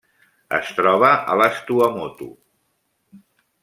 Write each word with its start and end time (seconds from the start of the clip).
Es 0.57 0.71
troba 0.77 1.11
a 1.33 1.37
les 1.43 1.61
Tuamotu. 1.69 2.31